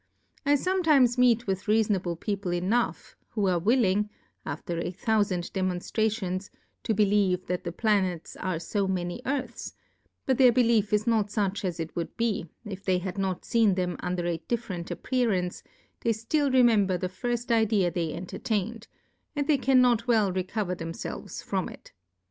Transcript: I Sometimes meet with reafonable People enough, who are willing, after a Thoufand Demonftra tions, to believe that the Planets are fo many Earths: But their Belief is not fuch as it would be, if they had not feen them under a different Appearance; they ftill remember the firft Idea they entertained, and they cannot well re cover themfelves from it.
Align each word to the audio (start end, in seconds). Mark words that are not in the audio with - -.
I 0.47 0.55
Sometimes 0.55 1.19
meet 1.19 1.45
with 1.45 1.65
reafonable 1.65 2.19
People 2.19 2.51
enough, 2.55 3.15
who 3.29 3.47
are 3.47 3.59
willing, 3.59 4.09
after 4.47 4.79
a 4.79 4.91
Thoufand 4.91 5.51
Demonftra 5.51 6.11
tions, 6.11 6.49
to 6.81 6.95
believe 6.95 7.45
that 7.45 7.63
the 7.65 7.71
Planets 7.71 8.35
are 8.37 8.59
fo 8.59 8.87
many 8.87 9.21
Earths: 9.27 9.75
But 10.25 10.39
their 10.39 10.51
Belief 10.51 10.91
is 10.91 11.05
not 11.05 11.27
fuch 11.27 11.63
as 11.63 11.79
it 11.79 11.95
would 11.95 12.17
be, 12.17 12.49
if 12.65 12.83
they 12.83 12.97
had 12.97 13.19
not 13.19 13.43
feen 13.43 13.75
them 13.75 13.95
under 13.99 14.25
a 14.25 14.39
different 14.47 14.89
Appearance; 14.89 15.61
they 15.99 16.13
ftill 16.13 16.51
remember 16.51 16.97
the 16.97 17.07
firft 17.07 17.51
Idea 17.51 17.91
they 17.91 18.11
entertained, 18.11 18.87
and 19.35 19.45
they 19.45 19.59
cannot 19.59 20.07
well 20.07 20.31
re 20.33 20.41
cover 20.41 20.75
themfelves 20.75 21.43
from 21.43 21.69
it. 21.69 21.91